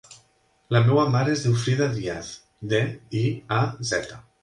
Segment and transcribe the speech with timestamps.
[0.75, 2.33] La meva mare es diu Frida Diaz:
[2.75, 2.83] de,
[3.25, 3.27] i,
[3.63, 4.25] a, zeta.